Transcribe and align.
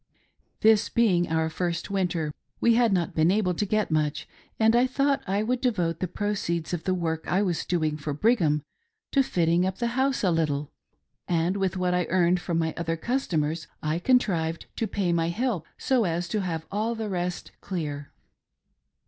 This 0.61 0.89
being 0.89 1.29
our 1.29 1.47
first 1.47 1.91
winter, 1.91 2.33
we 2.59 2.73
had 2.73 2.91
not 2.91 3.13
been 3.13 3.29
able 3.29 3.53
to 3.53 3.67
get 3.67 3.91
much, 3.91 4.27
and 4.59 4.75
I 4.75 4.87
thought 4.87 5.21
I 5.27 5.43
would 5.43 5.61
devote 5.61 5.99
the 5.99 6.07
proceeds 6.07 6.73
of 6.73 6.85
the 6.85 6.93
work 6.95 7.27
I 7.27 7.43
was 7.43 7.65
doing 7.65 7.97
for 7.97 8.11
Brigham 8.11 8.63
to 9.11 9.21
fitting 9.21 9.63
up 9.63 9.77
the 9.77 9.89
house 9.93 10.23
a 10.23 10.31
little; 10.31 10.71
and, 11.27 11.55
with 11.55 11.77
what 11.77 11.93
I 11.93 12.05
earned 12.05 12.39
from 12.39 12.57
my 12.57 12.73
other 12.75 12.97
customers, 12.97 13.67
I 13.83 13.99
contrived 13.99 14.65
to 14.77 14.87
pay 14.87 15.13
my 15.13 15.29
help, 15.29 15.67
so 15.77 16.05
as 16.05 16.27
to 16.29 16.41
have 16.41 16.65
all 16.71 16.95
the 16.95 17.07
rest 17.07 17.51
clear. 17.61 18.11